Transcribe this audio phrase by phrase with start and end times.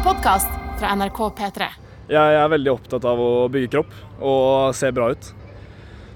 [0.00, 0.48] en podkast
[0.80, 1.66] fra NRK P3.
[2.10, 3.90] Jeg er veldig opptatt av å bygge kropp
[4.24, 5.26] og se bra ut.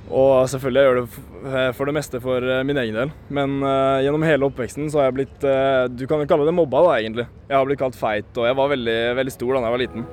[0.08, 3.12] Og selvfølgelig jeg gjør det for det meste for eh, min egen del.
[3.29, 6.57] Men uh, gjennom hele oppveksten så har jeg blitt uh, Du kan jo kalle det
[6.57, 7.27] mobba, da, egentlig.
[7.49, 10.09] Jeg har blitt kalt feit, og jeg var veldig, veldig stor da jeg var liten.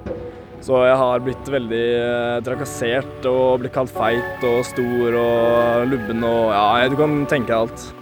[0.68, 6.28] Så jeg har blitt veldig uh, trakassert og blitt kalt feit og stor og lubben
[6.28, 8.01] og Ja, du kan tenke deg alt.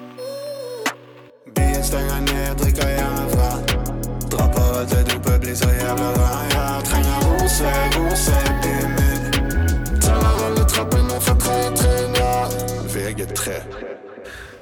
[13.00, 13.60] VG3.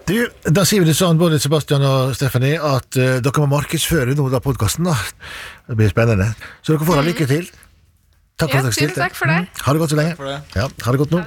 [0.08, 0.16] Du,
[0.56, 4.32] da sier vi det sånn, både Sebastian og Stephanie, at uh, dere må markedsføre noe
[4.38, 4.88] av podkasten.
[5.68, 6.30] Det blir spennende.
[6.64, 7.50] Så dere får ha lykke til.
[8.38, 9.02] Takk for Ja, at dere stilte.
[9.02, 9.38] takk for det.
[9.42, 9.62] Mm.
[9.66, 10.34] Ha det godt så lenge.
[10.56, 11.22] Ja, ha det godt nå.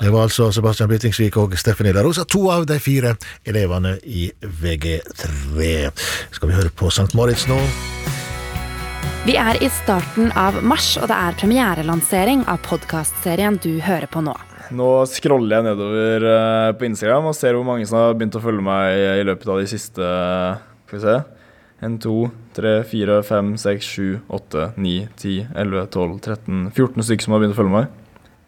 [0.00, 3.12] Det var altså Sebastian Byttingsvik og Stephanie Larosa, to av de fire
[3.46, 5.92] elevene i VG3.
[6.32, 7.12] Skal vi høre på St.
[7.14, 7.60] Moritz nå?
[9.26, 14.22] Vi er i starten av mars, og det er premierelansering av podkastserien du hører på
[14.24, 14.34] nå.
[14.74, 18.42] Nå scroller jeg nedover eh, på Instagram og ser hvor mange som har begynt å
[18.42, 20.08] følge meg i løpet av de siste
[20.86, 21.16] Skal vi se
[21.86, 22.14] 1, 2,
[22.56, 27.42] 3, 4, 5, 6, 7, 8, 9, 10, 11, 12, 13 14 stykker som har
[27.42, 27.90] begynt å følge meg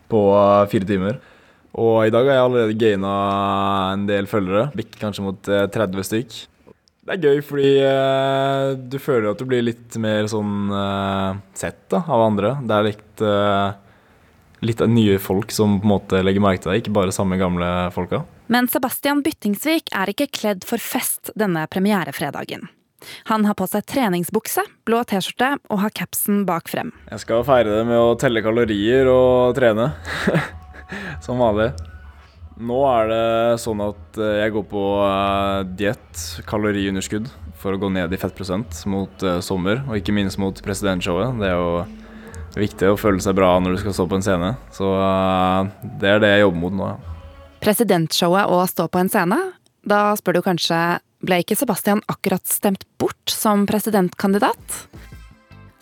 [0.09, 1.19] på eh, fire timer.
[1.79, 3.11] Og i dag har jeg allerede gaina
[3.93, 4.71] en del følgere.
[4.79, 6.39] Bikker kanskje mot eh, 30 stykk.
[7.09, 11.85] Det er gøy fordi eh, du føler at du blir litt mer sånn eh, sett
[11.93, 12.57] da, av andre.
[12.65, 13.77] Det er litt eh,
[14.65, 17.69] litt nye folk som på en måte legger merke til deg, ikke bare samme gamle
[17.95, 18.25] folka.
[18.49, 22.69] Men Sebastian Byttingsvik er ikke kledd for fest denne premierefredagen.
[23.31, 26.91] Han har på seg treningsbukse, blå T-skjorte og har capsen bak frem.
[27.13, 29.93] Jeg skal feire det med å telle kalorier og trene.
[31.25, 31.71] som vanlig.
[32.59, 37.91] Nå er det sånn at eh, jeg går på uh, diett, kaloriunderskudd, for å gå
[37.95, 41.39] ned i fettprosent mot eh, sommer, og ikke minst mot presidentshowet.
[41.39, 41.85] Det er jo
[42.57, 44.55] viktig å føle seg bra når du skal stå på en scene.
[44.75, 46.89] Så eh, det er det jeg jobber mot nå.
[47.65, 49.39] Presidentshowet og stå på en scene?
[49.89, 50.81] Da spør du kanskje
[51.25, 54.83] ble ikke Sebastian akkurat stemt bort som presidentkandidat?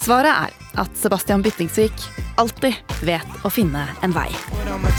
[0.00, 2.04] Svaret er at Sebastian Byttingsvik
[2.40, 2.76] alltid
[3.08, 4.28] vet å finne en vei.
[4.82, 4.96] But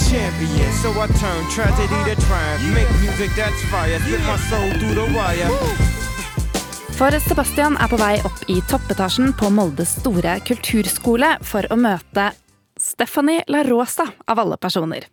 [6.98, 12.24] For Sebastian er på vei opp i toppetasjen på Moldes store kulturskole for å møte
[12.82, 15.06] Stephanie La Rosa, av alle personer.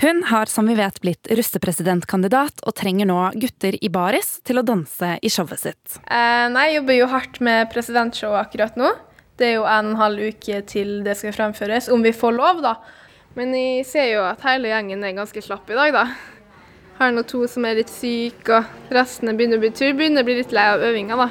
[0.00, 4.64] Hun har som vi vet blitt russepresidentkandidat og trenger nå gutter i baris til å
[4.64, 5.98] danse i showet sitt.
[6.08, 8.94] Eh, nei, jeg jobber jo hardt med presidentshowet akkurat nå.
[9.36, 12.78] Det er jo en halv uke til det skal fremføres, om vi får lov, da.
[13.36, 16.06] Men jeg ser jo at hele gjengen er ganske slapp i dag, da.
[16.96, 20.28] Har nå to som er litt syke, og resten begynner å bli tur, begynner å
[20.28, 21.28] bli litt lei av øvinga, da.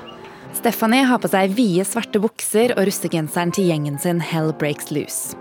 [0.55, 5.33] Stephanie har på seg vide svarte bukser og russegenseren til gjengen sin Hell Breaks Loose.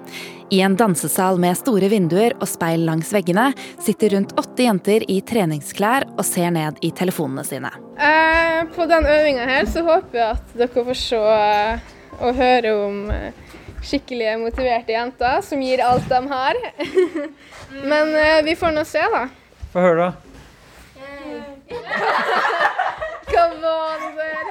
[0.51, 3.51] I en dansesal med store vinduer og speil langs veggene
[3.83, 7.71] sitter rundt åtte jenter i treningsklær og ser ned i telefonene sine.
[8.01, 12.75] Eh, på den øvinga her så håper jeg at dere får se eh, og høre
[12.81, 13.53] om skikkelig
[13.84, 16.61] skikkelige motiverte jenter som gir alt de har.
[17.91, 19.27] Men eh, vi får nå se, da.
[19.75, 20.12] Få høre, da.
[23.27, 24.45] Hva var det der?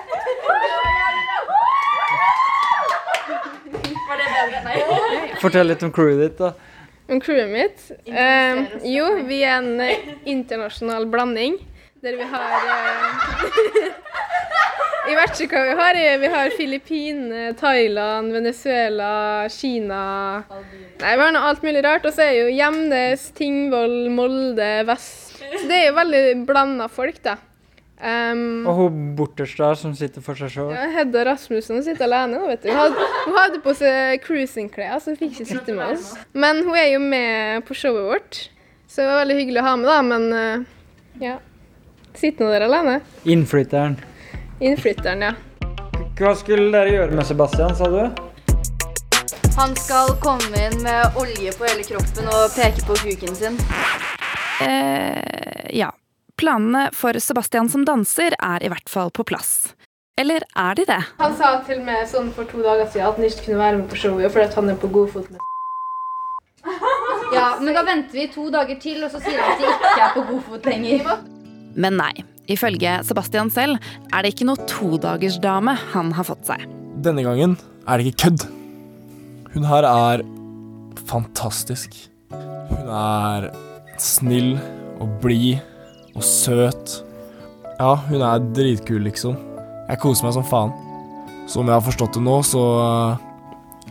[5.39, 6.50] Fortell litt om crewet ditt, da.
[7.07, 7.85] Om crewet mitt?
[8.03, 8.59] Eh,
[8.91, 9.79] jo, vi er en
[10.28, 11.56] internasjonal blanding.
[12.03, 13.93] Der vi har eh,
[15.11, 15.47] I vet vi
[15.79, 15.95] har.
[15.95, 20.01] eh, Vi har Filippinene, Thailand, Venezuela, Kina
[20.99, 22.03] Nei, vi har noe alt mulig rart.
[22.07, 27.21] Og så er jo Gjemnes, Tingvoll, Molde, Vest Så det er jo veldig blanda folk,
[27.23, 27.37] da.
[28.03, 30.73] Um, Og hun borterst der som sitter for seg sjøl.
[30.75, 32.67] ja, Hedda Rasmussen hun sitter alene nå, vet du.
[32.67, 36.09] Hun hadde, hun hadde på seg cruisingklær, så hun fikk ikke sitte med oss.
[36.35, 38.41] Men hun er jo med på showet vårt,
[38.91, 40.01] så det var veldig hyggelig å ha med, da.
[40.09, 40.67] Men uh,
[41.23, 41.37] ja.
[42.16, 43.00] Sitter nå dere alene.
[43.24, 43.97] Innflytteren.
[44.59, 45.34] Innflytteren, ja.
[46.18, 48.04] Hva skulle dere gjøre med Sebastian, sa du?
[49.57, 53.60] Han skal komme inn med olje på hele kroppen og peke på kuken sin.
[54.62, 55.92] Eh, ja.
[56.38, 59.74] Planene for Sebastian som danser er i hvert fall på plass.
[60.18, 61.01] Eller er de det?
[61.19, 63.88] Han sa til meg sånn for to dager siden at han ikke kunne være med
[63.89, 65.50] på showet fordi at han er på god fot med
[67.33, 69.94] Ja, men da venter vi to dager til, og så sier han at de ikke
[70.06, 71.16] er på god fot lenger.
[71.75, 72.13] Men nei.
[72.51, 73.79] Ifølge Sebastian selv
[74.11, 76.65] er det ikke noe todagersdame han har fått seg.
[77.03, 77.55] Denne gangen
[77.87, 78.47] er det ikke kødd.
[79.53, 80.23] Hun her er
[81.07, 81.95] fantastisk.
[82.33, 83.47] Hun er
[84.01, 84.57] snill
[85.01, 85.61] og blid
[86.17, 86.99] og søt.
[87.79, 89.37] Ja, hun er dritkul, liksom.
[89.89, 90.73] Jeg koser meg som faen.
[91.49, 92.63] Som jeg har forstått det nå, så,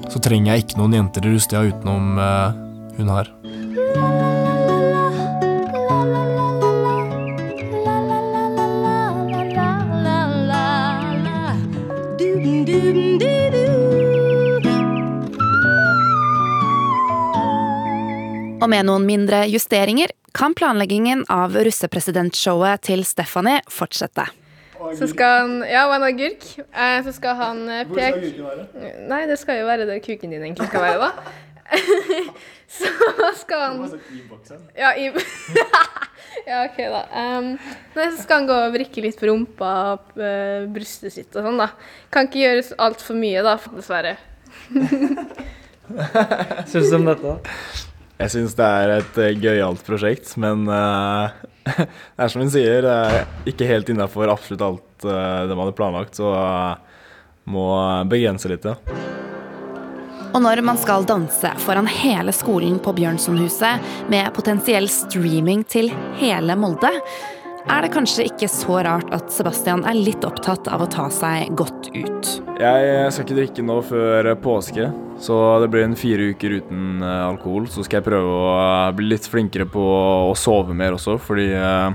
[0.08, 2.54] så trenger jeg ikke noen jenter i Rustia utenom uh,
[2.96, 3.32] hun her.
[18.62, 24.28] Og med noen mindre justeringer kan planleggingen av russepresidentshowet til Stephanie fortsette.
[24.98, 26.46] Så skal han Ja, og en agurk.
[26.58, 28.32] Eh, så skal han eh, peke
[29.10, 31.10] Nei, det skal jo være der kuken din egentlig skal være, da.
[32.78, 33.76] så skal han
[34.78, 35.10] Ja, i
[36.48, 37.02] Ja, OK, da.
[37.12, 37.52] Um,
[37.94, 40.14] nei, så skal han gå og vrikke litt på rumpa, og
[40.74, 41.68] brystet sitt og sånn, da.
[42.10, 44.16] Kan ikke gjøres altfor mye, da, dessverre.
[46.72, 47.36] Syns du om dette?
[48.22, 51.32] Jeg syns det er et uh, gøyalt prosjekt, men uh,
[51.74, 56.20] det er som hun sier, er ikke helt innafor absolutt alt uh, de hadde planlagt,
[56.20, 57.08] så uh,
[57.50, 57.66] må
[58.06, 58.76] begrense litt, ja.
[60.32, 65.90] Og når man skal danse foran hele skolen på Bjørnsonhuset med potensiell streaming til
[66.22, 66.94] hele Molde,
[67.70, 71.52] er det kanskje ikke så rart at Sebastian er litt opptatt av å ta seg
[71.58, 72.30] godt ut.
[72.58, 74.88] Jeg skal ikke drikke nå før påske,
[75.22, 77.68] så det blir en fire uker uten eh, alkohol.
[77.70, 79.82] Så skal jeg prøve å eh, bli litt flinkere på
[80.30, 81.94] å sove mer også, fordi eh,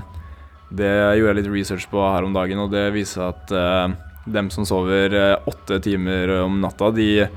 [0.68, 3.92] det gjorde jeg litt research på her om dagen, og det viser at eh,
[4.28, 7.28] dem som sover eh, åtte timer om natta, de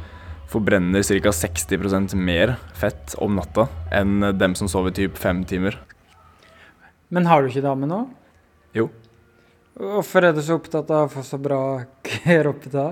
[0.52, 1.32] forbrenner ca.
[1.32, 5.78] 60% mer fett om natta enn dem som sover typ fem timer.
[7.12, 8.02] Men har du ikke dame nå?
[8.78, 8.88] Jo.
[9.82, 11.62] Hvorfor er du så opptatt av å få så bra
[12.26, 12.92] kropp da?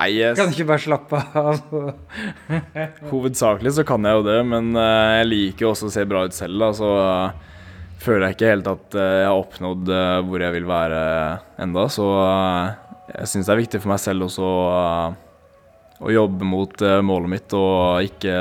[0.00, 1.62] Nei, jeg, Kan du ikke bare slappe av?
[3.10, 6.22] Hovedsakelig så kan jeg jo det, men eh, jeg liker jo også å se bra
[6.28, 9.92] ut selv, da, så eh, føler jeg ikke helt at eh, jeg har oppnådd
[10.28, 11.00] hvor jeg vil være
[11.66, 12.06] enda, så
[13.10, 14.50] jeg syns det er viktig for meg selv også
[16.00, 18.36] å jobbe mot målet mitt og ikke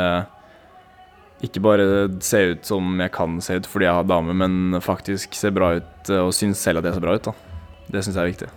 [1.45, 1.89] ikke bare
[2.25, 5.75] se ut som jeg kan se ut fordi jeg har dame, men faktisk se bra
[5.79, 7.29] ut eh, og synes selv at jeg ser bra ut.
[7.31, 7.35] da.
[7.89, 8.49] Det syns jeg er viktig.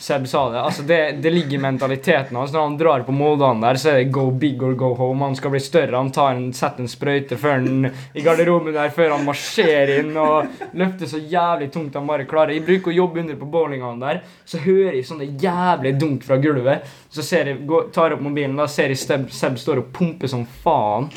[0.00, 0.60] Seb sa det.
[0.60, 2.52] altså Det, det ligger i mentaliteten hans.
[2.52, 5.24] Når han drar på Moldan der, så er det go big or go home.
[5.24, 5.96] Han skal bli større.
[5.96, 10.16] Han tar en, setter en sprøyte før han, i garderoben der før han marsjerer inn
[10.16, 12.56] og løfter så jævlig tungt han bare klarer.
[12.56, 16.40] Jeg bruker å jobbe under på bowlingene der, så hører jeg sånne jævlig dunk fra
[16.40, 16.88] gulvet.
[17.12, 20.32] Så jeg, går, tar jeg opp mobilen, da ser jeg Seb, Seb står og pumper
[20.32, 21.12] som faen.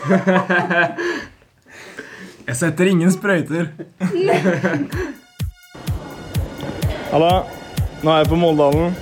[2.50, 3.68] Jeg setter ingen sprøyter.
[7.10, 7.34] Halla.
[8.00, 8.94] Nå er jeg på Måldalen.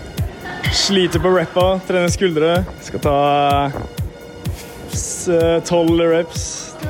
[0.74, 2.64] Sliter på rappa, trener skuldre.
[2.84, 3.18] Skal ta
[5.68, 6.42] tolv reps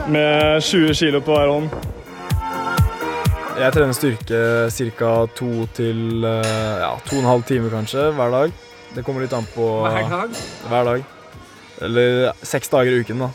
[0.09, 1.69] med 20 kilo på hver hånd.
[3.59, 4.41] Jeg trener styrke
[4.71, 5.13] ca.
[5.35, 8.53] to til eh, ja, to og en halv time kanskje hver dag.
[8.95, 10.31] Det kommer litt an på Hver dag?
[10.71, 11.03] Hver dag.
[11.83, 13.31] Eller seks dager i uken, da.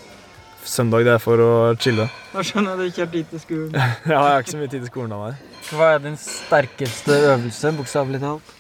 [0.64, 2.06] Søndag det er for å chille.
[2.32, 3.74] Da skjønner jeg at du ikke har tid til skolen.
[4.14, 5.48] Ja, jeg har ikke så mye tid til skolen av meg.
[5.70, 8.54] Hva er din sterkeste øvelse, bokstavelig talt?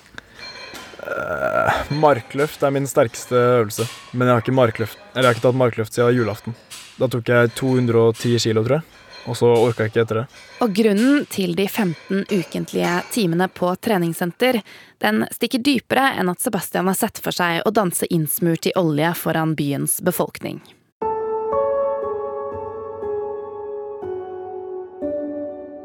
[1.03, 3.87] Uh, markløft er min sterkeste øvelse.
[4.11, 6.57] Men jeg har ikke, markløft, eller jeg har ikke tatt markløft siden julaften.
[6.99, 8.99] Da tok jeg 210 kilo, tror jeg.
[9.23, 10.25] Og så orka jeg ikke etter det.
[10.65, 14.59] Og grunnen til de 15 ukentlige timene på treningssenter,
[14.99, 19.13] den stikker dypere enn at Sebastian har sett for seg å danse innsmurt i olje
[19.15, 20.59] foran byens befolkning.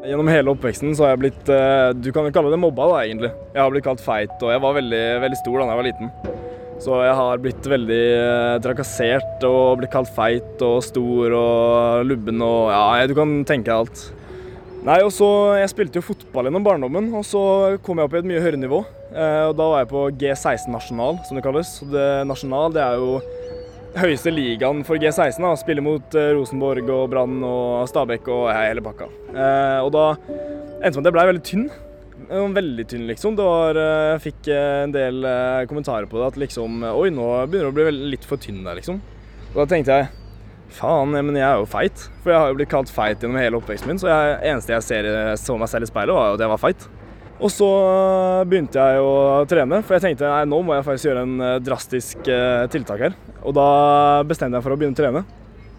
[0.09, 3.01] Gjennom hele oppveksten så har jeg blitt eh, Du kan jo kalle det mobba, da,
[3.05, 3.29] egentlig.
[3.53, 6.13] Jeg har blitt kalt feit, og jeg var veldig, veldig stor da jeg var liten.
[6.79, 12.41] Så jeg har blitt veldig eh, trakassert og blitt kalt feit og stor og lubben
[12.41, 14.05] og Ja, du kan tenke deg alt.
[14.87, 15.27] Nei, og så,
[15.59, 17.41] Jeg spilte jo fotball gjennom barndommen, og så
[17.83, 18.79] kom jeg opp i et mye høyere nivå.
[19.11, 21.75] Eh, og Da var jeg på G16 nasjonal, som det kalles.
[21.83, 23.19] Og det Nasjonal det er jo
[23.97, 25.41] høyeste ligaen for G16.
[25.41, 29.09] da, Spille mot eh, Rosenborg og Brann og Stabæk og hele pakka.
[29.33, 30.05] Eh, og da
[30.83, 31.69] endte det med at jeg blei veldig tynn.
[32.29, 33.35] Veldig tynn, liksom.
[33.39, 37.09] Det var, eh, jeg fikk eh, en del eh, kommentarer på det at liksom Oi,
[37.13, 39.01] nå begynner du å bli litt for tynn der, liksom.
[39.53, 40.15] Og da tenkte jeg
[40.69, 42.03] Faen, men jeg er jo feit.
[42.21, 44.17] For jeg har jo blitt kalt feit gjennom hele oppveksten min, så det
[44.51, 45.07] eneste jeg ser,
[45.41, 46.85] så meg selv i speilet, var jo at jeg var feit.
[47.39, 47.67] Og så
[48.51, 51.59] begynte jeg å trene, for jeg tenkte nei, nå må jeg faktisk gjøre en eh,
[51.63, 53.15] drastisk eh, tiltak her.
[53.47, 53.67] Og da
[54.27, 55.21] bestemte jeg for å begynne å trene.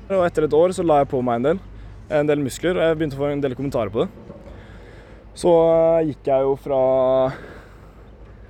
[0.08, 1.60] Og etter et år så la jeg på meg en del,
[2.16, 4.08] en del muskler, og jeg begynte å få en del kommentarer på det.
[5.36, 6.80] Så eh, gikk jeg jo fra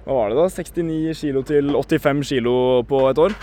[0.07, 2.55] hva var det da, 69 kilo til 85 kilo
[2.87, 3.35] på et år.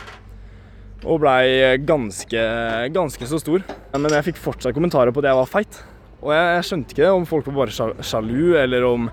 [1.04, 2.50] Og blei ganske,
[2.96, 3.68] ganske så stor.
[3.94, 5.84] Men jeg fikk fortsatt kommentarer på at jeg var feit.
[6.24, 9.12] Og jeg, jeg skjønte ikke det, om folk var bare sjalu, eller om,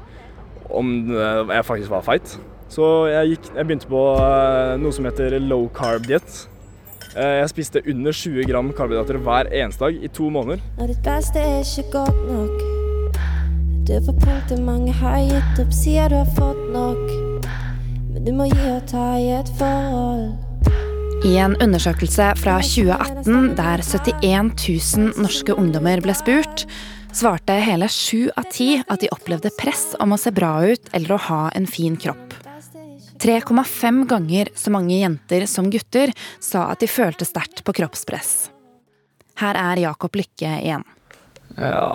[0.71, 2.37] om eh, jeg faktisk var feit.
[2.73, 6.47] Så jeg, gikk, jeg begynte på eh, noe som heter low carb diet.
[7.15, 10.63] Eh, Jeg spiste under 20 gram karbohydrater hver eneste dag i to måneder.
[10.81, 12.65] Og ditt beste er ikke godt nok.
[13.85, 17.05] Du er på punktet mange har gitt opp, sier du har fått nok.
[18.15, 20.33] Men du må gi og ta i et forhold.
[21.25, 24.51] I en undersøkelse fra 2018 der 71
[24.97, 26.67] 000 norske ungdommer ble spurt,
[27.15, 31.15] svarte hele sju av ti at de opplevde press om å se bra ut eller
[31.15, 32.35] å ha en fin kropp.
[33.23, 36.11] 3,5 ganger så mange jenter som gutter
[36.43, 38.51] sa at de følte sterkt på kroppspress.
[39.41, 40.85] Her er Jakob Lykke igjen.
[41.55, 41.87] Ja,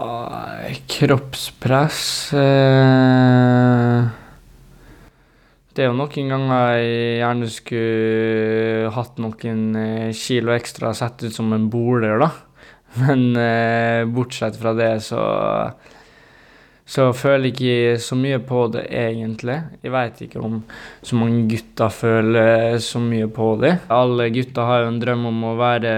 [0.88, 4.08] kroppspress eh,
[5.76, 11.36] Det er jo noen ganger jeg gjerne skulle hatt noen eh, kilo ekstra sett ut
[11.36, 12.32] som en boler, da.
[13.06, 15.24] Men eh, bortsett fra det, så
[16.90, 19.60] så føler jeg ikke så mye på det, egentlig.
[19.86, 20.56] Jeg veit ikke om
[21.06, 23.76] så mange gutter føler så mye på det.
[23.94, 25.92] Alle gutter har jo en drøm om å være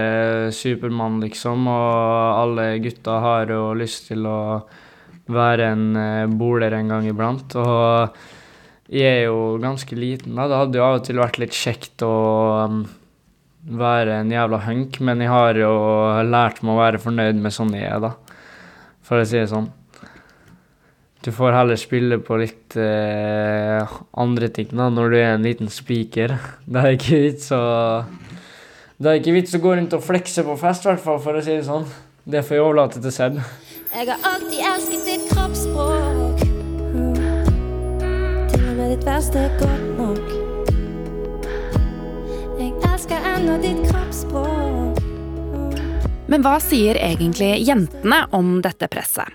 [0.52, 4.42] Supermann, liksom, og alle gutter har jo lyst til å
[5.32, 7.56] være en eh, boler en gang iblant.
[7.56, 10.44] Og jeg er jo ganske liten, da.
[10.50, 12.12] Det hadde jo av og til vært litt kjekt å
[13.62, 15.70] være en jævla hunk, men jeg har jo
[16.26, 18.12] lært meg å være fornøyd med sånn jeg er, da.
[19.06, 19.70] For å si det sånn.
[21.22, 25.70] Du får heller spille på litt eh, andre ting da, når du er en liten
[25.70, 26.34] spiker.
[26.66, 27.62] Det er ikke vits å
[28.98, 31.38] Det er ikke vits å gå rundt og flekse på fest, i hvert fall, for
[31.38, 31.86] å si det sånn.
[32.26, 33.38] Det får jeg overlate til Seb.
[33.92, 36.46] Jeg har alltid elsket ditt kroppsspråk.
[36.90, 37.16] Mm.
[38.54, 40.31] Til og med ditt verste er godt nok.
[46.32, 49.28] Men hva sier egentlig jentene om dette presset?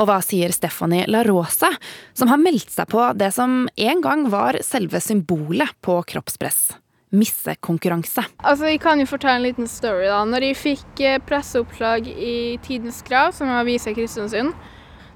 [0.00, 1.68] Og hva sier Stephanie La Rosa,
[2.16, 6.70] som har meldt seg på det som en gang var selve symbolet på kroppspress?
[7.12, 8.24] Missekonkurranse.
[8.44, 10.06] Altså, Jeg kan jo fortelle en liten story.
[10.06, 10.24] da.
[10.24, 14.54] Når jeg fikk eh, presseoppslag i Tidens Krav, som er avisa i Kristiansund,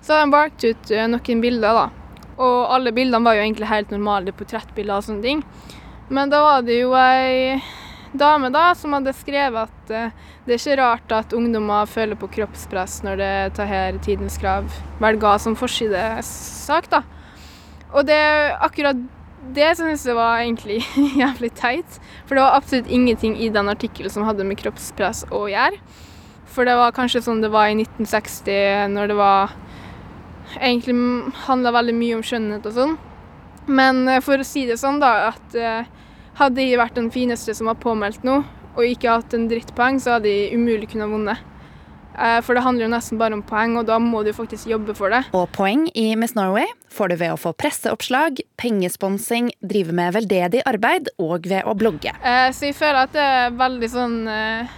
[0.03, 1.73] så hadde de valgt ut eh, noen bilder.
[1.73, 1.91] da.
[2.39, 5.45] Og alle bildene var jo egentlig helt normale portrettbilder og sånne ting.
[6.11, 7.63] Men da var det jo ei
[8.19, 10.13] dame da som hadde skrevet at eh,
[10.47, 14.69] det er ikke rart at ungdommer føler på kroppspress når det tar her Tidens Krav
[15.03, 17.03] velger som forsidesak, da.
[17.93, 18.23] Og det
[18.61, 19.01] akkurat
[19.53, 20.81] det syns jeg var egentlig
[21.23, 21.99] jævlig teit.
[22.27, 25.81] For det var absolutt ingenting i den artikkelen som hadde med kroppspress å gjøre.
[26.53, 29.59] For det var kanskje sånn det var i 1960, når det var
[30.53, 30.93] Egentlig
[31.47, 32.91] handla veldig mye om skjønnhet og sånn.
[33.73, 35.87] Men eh, for å si det sånn, da, at eh,
[36.39, 40.17] hadde jeg vært den fineste som var påmeldt nå, og ikke hatt en drittpoeng, så
[40.17, 41.43] hadde jeg umulig kunnet vunnet.
[42.13, 44.95] Eh, For det handler jo nesten bare om poeng, og da må du faktisk jobbe
[44.97, 45.23] for det.
[45.37, 50.63] Og poeng i Miss Norway får du ved å få presseoppslag, pengesponsing, drive med veldedig
[50.69, 52.13] arbeid og ved å blogge.
[52.23, 54.77] Eh, Så jeg føler at det er veldig sånn eh,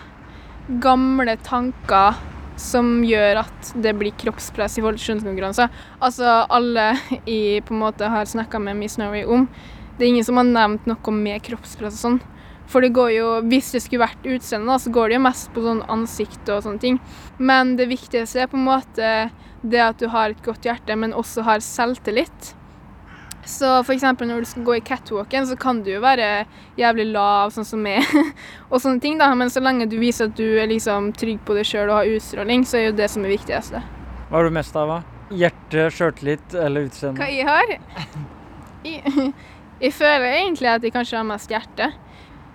[0.81, 2.15] gamle tanker
[2.57, 5.71] som gjør at det blir kroppspress i forhold til skjønnskonkurranser.
[6.01, 6.93] Altså alle
[7.27, 9.49] jeg på en måte har snakka med Miss Norway om,
[9.99, 12.23] det er ingen som har nevnt noe med kroppspress og sånn.
[12.71, 15.63] For det går jo, hvis det skulle vært utseende, så går det jo mest på
[15.63, 16.99] sånn ansikt og sånne ting.
[17.39, 19.15] Men det viktigste er på en måte
[19.65, 22.55] det at du har et godt hjerte, men også har selvtillit.
[23.45, 24.05] Så f.eks.
[24.25, 26.47] når du skal gå i catwalken, så kan du jo være
[26.81, 28.05] jævlig lav, sånn som meg,
[28.73, 29.29] og sånne ting, da.
[29.37, 32.15] Men så lenge du viser at du er liksom trygg på deg sjøl og har
[32.17, 33.85] utstråling, så er jo det som er viktigste.
[34.31, 34.95] Hva har du mest av?
[34.95, 35.27] da?
[35.35, 37.21] Hjerte, sjøltillit eller utseende?
[37.21, 37.77] Hva jeg har?
[39.81, 41.91] Jeg, føler egentlig at jeg kanskje har mest hjerte.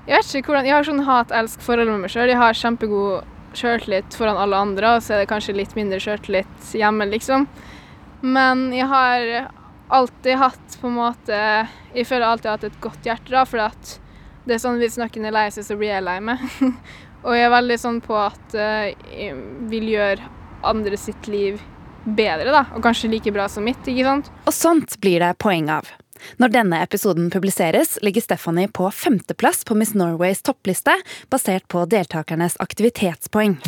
[0.07, 2.31] Jeg vet ikke hvordan, jeg har sånn hat-elsk-forhold med meg sjøl.
[2.31, 6.73] Jeg har kjempegod sjøltillit foran alle andre, og så er det kanskje litt mindre sjøltillit
[6.77, 7.47] hjemme, liksom.
[8.21, 9.49] Men jeg har
[9.89, 11.37] alltid hatt på en måte
[11.95, 13.93] Jeg føler alltid jeg har hatt et godt hjerte, da, for at
[14.45, 16.41] det er sånn hvis noen er lei seg, så blir jeg lei meg.
[17.25, 19.35] og jeg er veldig sånn på at eh, jeg
[19.69, 20.29] vil gjøre
[20.69, 21.59] andre sitt liv
[22.05, 24.31] bedre, da, og kanskje like bra som mitt, ikke sant?
[24.47, 25.91] Og sånt blir det poeng av.
[26.37, 30.95] Når denne episoden publiseres, ligger Stephanie på femteplass på Miss Norways toppliste,
[31.29, 33.59] basert på deltakernes aktivitetspoeng.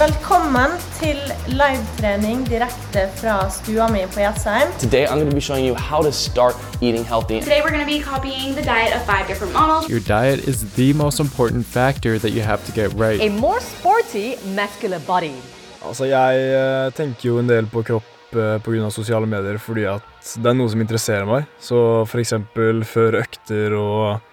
[0.00, 1.18] Velkommen til
[1.52, 4.70] livetrening direkte fra stua mi på Jessheim.
[4.80, 7.40] Today I'm going to be showing you how to start eating healthy.
[7.40, 9.90] Today we're going to be copying the diet of five different models.
[9.90, 13.20] Your diet is the most important factor that you have to get right.
[13.20, 15.36] A more sporty, muscular body.
[15.84, 18.90] Altså, jeg eh, tenker jo en del på kropp pga.
[18.90, 21.46] sosiale medier fordi at det er noe som interesserer meg.
[21.60, 24.26] Så eksempel før økter og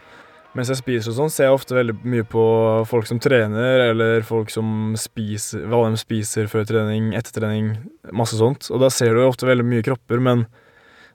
[0.58, 2.44] mens jeg spiser og sånn, ser jeg ofte veldig mye på
[2.90, 7.76] folk som trener, eller folk som spiser Hva de spiser før trening, etter trening,
[8.10, 8.72] masse sånt.
[8.74, 10.48] Og da ser du ofte veldig mye kropper, men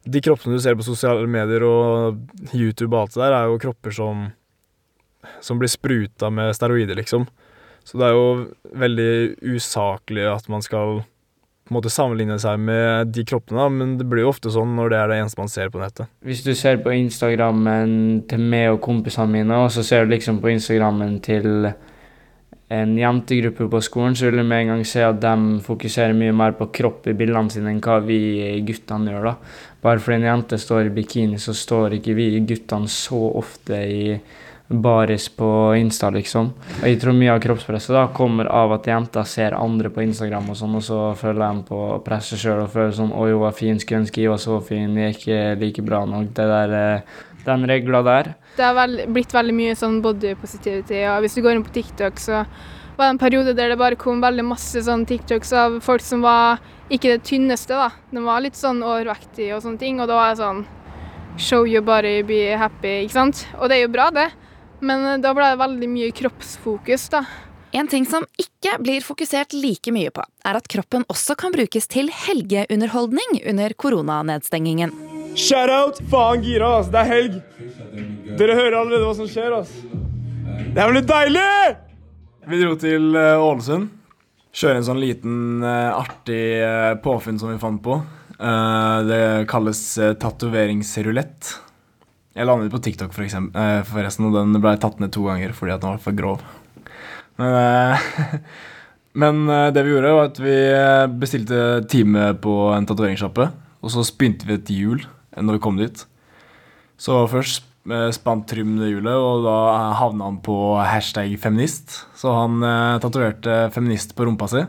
[0.03, 2.17] De kroppene du ser på sosiale medier og
[2.51, 4.31] YouTube og alt det der, er jo kropper som
[5.41, 7.27] som blir spruta med steroider, liksom.
[7.85, 8.27] Så det er jo
[8.79, 9.13] veldig
[9.55, 11.03] usaklig at man skal
[11.63, 14.91] på en måte sammenligne seg med de kroppene, men det blir jo ofte sånn når
[14.91, 16.11] det er det eneste man ser på nettet.
[16.27, 17.95] Hvis du ser på Instagrammen
[18.29, 21.71] til meg og kompisene mine, og så ser du liksom på Instagrammen til
[22.73, 26.35] en jentegruppe på skolen, så vil du med en gang se at de fokuserer mye
[26.35, 28.19] mer på kropp i bildene sine enn hva vi
[28.67, 29.29] guttene gjør.
[29.29, 29.35] da.
[29.85, 34.07] Bare fordi en jente står i bikini, så står ikke vi guttene så ofte i
[34.69, 36.53] baris på Insta, liksom.
[36.81, 40.51] Og jeg tror mye av kroppspresset da kommer av at jenter ser andre på Instagram,
[40.53, 43.53] og sånn, og så føler de på presset sjøl og føler sånn 'Oi, hun var
[43.59, 46.33] fin, skulle ønske jeg var så fin, jeg er ikke like bra nok'.
[46.33, 47.01] Det der, eh,
[47.45, 48.35] den regla der.
[48.57, 51.73] Det har vel, blitt veldig mye sånn body positivity, og hvis du går inn på
[51.73, 52.47] TikTok, så
[52.97, 56.23] var det en periode der det bare kom veldig masse sånn TikToks av folk som
[56.23, 57.91] var ikke det tynneste, da.
[58.13, 60.65] De var litt sånn overvektige og sånne ting, og da var jeg sånn
[61.39, 63.47] Show your body, be happy, ikke sant?
[63.57, 64.27] Og det er jo bra, det,
[64.85, 67.25] men eh, da ble det veldig mye kroppsfokus, da.
[67.73, 71.89] En ting som ikke blir fokusert like mye på, er at kroppen også kan brukes
[71.89, 74.93] til helgeunderholdning under koronanedstengingen.
[75.33, 76.03] Shout-out!
[76.13, 76.91] Faen gira, ass.
[76.93, 77.39] Det er helg.
[78.37, 79.73] Dere hører allerede hva som skjer, ass.
[80.77, 81.49] Det litt deilig!
[82.53, 83.89] Vi dro til eh, Ålesund.
[84.53, 86.43] Kjøre en sånn liten, eh, artig
[87.05, 87.97] påfunn som vi fant på.
[88.37, 89.81] Eh, det kalles
[90.21, 91.55] tatoveringsrulett.
[92.33, 95.53] Jeg landet på TikTok, for eksempel, eh, forresten, og den ble tatt ned to ganger
[95.57, 96.45] fordi at den var for grov.
[97.41, 98.39] Men, eh,
[99.23, 100.57] men eh, det vi gjorde, var at vi
[101.21, 103.51] bestilte time på en tatoveringssjappe.
[103.83, 105.05] Og så spynte vi et hjul
[105.37, 106.07] når vi kom dit.
[107.01, 107.67] Så først
[108.15, 109.57] spant Trym det hjulet, og da
[109.99, 112.05] havna han på hashtag feminist.
[112.15, 114.63] Så han eh, tatoverte feminist på rumpa si.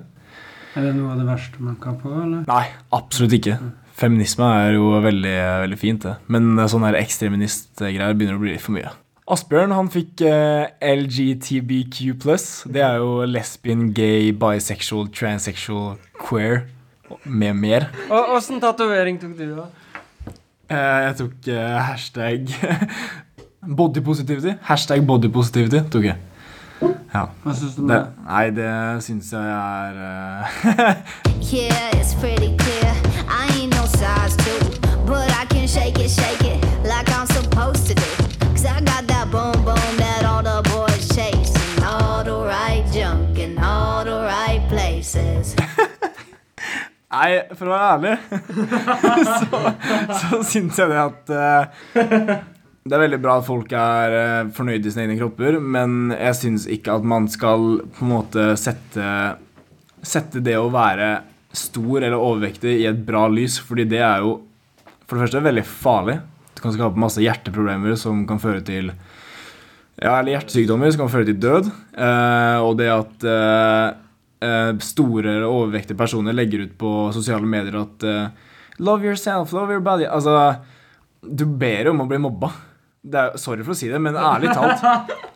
[0.73, 2.45] Er det noe av det verste man kan få, eller?
[2.49, 2.65] Nei,
[2.95, 3.59] absolutt ikke.
[3.93, 5.33] Feminisme er jo veldig,
[5.63, 6.15] veldig fint, det.
[6.33, 8.89] Men sånne her ekstreministgreier begynner å bli litt for mye.
[9.33, 12.17] Asbjørn han fikk eh, LGTBQ+.
[12.73, 16.65] Det er jo lesbian, gay, bisexual, transsexual, queer
[17.23, 17.85] med mer.
[18.09, 19.69] Og Åssen tatovering tok du, da?
[20.73, 22.51] Eh, jeg tok eh, hashtag
[23.79, 24.57] bodypositivity.
[24.67, 26.19] Hashtag bodypositivity tok jeg.
[27.13, 27.27] Ja.
[27.45, 28.27] Hva syns du om Det, det?
[28.27, 28.71] nei, det
[29.05, 30.97] syns jeg er
[47.13, 48.13] Nei, for å være ærlig,
[49.37, 49.59] så,
[50.17, 52.31] så syns jeg det at uh,
[52.83, 56.39] Det er veldig bra at folk er uh, fornøyd i sine egne kropper, men jeg
[56.39, 59.11] syns ikke at man skal på en måte sette,
[60.01, 61.13] sette det å være
[61.53, 64.39] stor eller overvektig i et bra lys, fordi det er jo
[65.05, 66.17] for det første veldig farlig.
[66.57, 68.89] Du kan skape masse hjerteproblemer som kan føre til
[70.01, 71.69] ja, eller hjertesykdommer som kan føre til død.
[71.93, 73.99] Uh, og det at eh, eh,
[74.83, 79.83] store eller overvektige personer legger ut på sosiale medier at eh, Love yourself, love your
[79.85, 80.05] body.
[80.09, 80.55] Altså,
[81.21, 82.49] du ber jo om å bli mobba.
[83.03, 84.79] Det er, sorry for å si det, men ærlig talt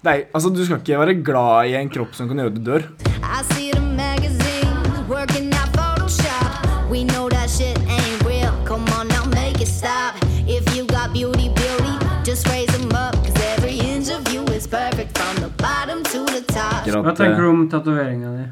[0.07, 2.57] Nei, er, altså, Du skal ikke være glad i en kropp som kan gjøre at
[2.57, 2.85] du dør.
[3.21, 6.89] I see the magazines working out Photoshop.
[6.89, 8.53] We know that shit ain't real.
[8.65, 10.15] Come on now, make it stop.
[10.47, 11.93] If you got beauty, beauty,
[12.23, 13.13] just raise them up.
[13.21, 16.87] Cause every inch of you is perfect from the bottom to the top.
[16.87, 18.47] Hva tenker du om tatoveringa di?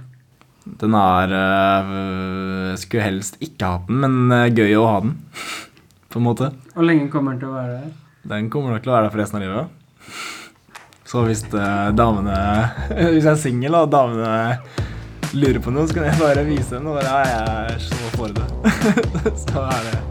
[0.81, 5.15] Den er øh, Jeg skulle helst ikke hatt den, men øh, gøy å ha den.
[6.11, 6.51] På en måte.
[6.73, 7.93] Hvor lenge kommer den til å være der?
[8.35, 10.11] Den kommer nok til å være der for resten av livet.
[11.05, 12.35] Så hvis øh, damene
[13.13, 14.33] Hvis jeg er singel og damene
[15.35, 18.11] lurer på noe, så kan jeg bare vise dem og bare, ja, jeg er så
[18.15, 18.45] for det.
[19.45, 20.03] så er det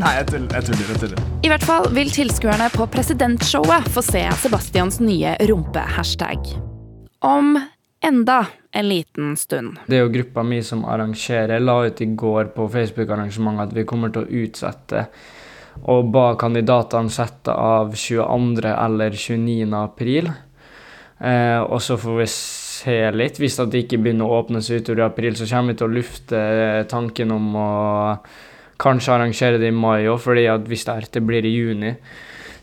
[0.00, 0.48] Nei, jeg tuller.
[0.56, 1.26] Jeg tuller, jeg tuller.
[1.44, 6.54] I hvert fall vil tilskuerne på presidentshowet få se Sebastians nye rumpe-hashtag.
[7.22, 7.58] Om
[8.00, 9.78] enda en liten stund.
[9.86, 11.60] Det er jo gruppa mi som arrangerer.
[11.60, 15.06] La ut i går på Facebook-arrangementet at vi kommer til å utsette
[15.86, 18.66] og ba kandidatene sette av 22.
[18.72, 19.74] eller 29.
[19.78, 20.30] april.
[21.18, 23.38] Eh, og så får vi se litt.
[23.38, 26.40] Hvis det ikke begynner å åpnes utover i april, så kommer vi til å lufte
[26.90, 27.70] tanken om å
[28.78, 31.94] kanskje arrangere det i mai òg, fordi hvis det blir i juni,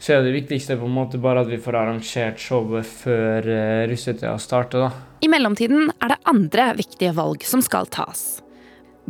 [0.05, 3.85] så er det viktigste på en måte bare at vi får arrangert showet før uh,
[3.89, 5.05] russetida starter, da.
[5.25, 8.43] I mellomtiden er det andre viktige valg som skal tas.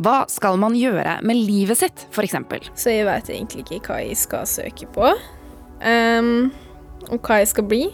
[0.00, 2.38] Hva skal man gjøre med livet sitt, f.eks.?
[2.76, 5.12] Så jeg vet egentlig ikke hva jeg skal søke på,
[5.84, 6.34] um,
[7.10, 7.84] og hva jeg skal bli.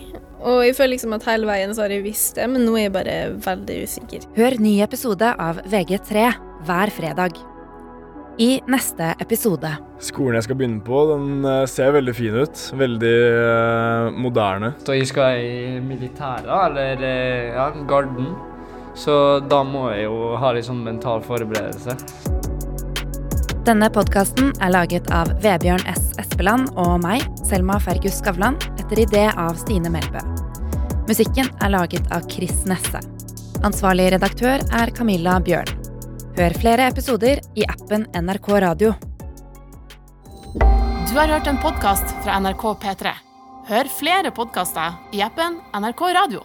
[0.42, 2.86] Og jeg føler liksom at hele veien så har jeg visst det, men nå er
[2.86, 4.26] jeg bare veldig usikker.
[4.38, 6.28] Hør ny episode av VG3
[6.66, 7.42] hver fredag.
[8.38, 9.70] I neste episode.
[10.02, 12.62] Skolen jeg skal begynne på, den eh, ser veldig fin ut.
[12.78, 14.72] Veldig eh, moderne.
[14.84, 18.32] Så jeg skal i militæret, eller eh, ja, garden.
[18.94, 19.14] Så
[19.48, 21.96] da må jeg jo ha litt sånn mental forberedelse.
[23.62, 26.10] Denne podkasten er laget av Vebjørn S.
[26.18, 30.24] Espeland og meg, Selma Fergus Skavlan, etter idé av Stine Melbø.
[31.06, 33.02] Musikken er laget av Chris Nesse.
[33.62, 35.81] Ansvarlig redaktør er Camilla Bjørn.
[36.32, 38.94] Hør flere episoder i appen NRK Radio.
[40.56, 43.12] Du har hørt en podkast fra NRK P3.
[43.68, 46.40] Hør flere podkaster i appen NRK Radio.